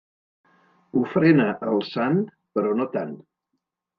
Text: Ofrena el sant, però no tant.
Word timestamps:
Ofrena 1.01 1.45
el 1.73 1.85
sant, 1.89 2.17
però 2.57 2.75
no 2.79 2.87
tant. 2.99 3.13